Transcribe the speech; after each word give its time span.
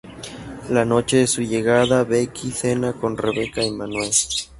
La 0.71 0.83
noche 0.83 1.17
de 1.17 1.27
su 1.27 1.43
llegada, 1.43 2.03
Becky 2.03 2.49
cena 2.49 2.91
con 2.93 3.15
Rebeca 3.17 3.63
y 3.63 3.69
Manuel. 3.69 4.09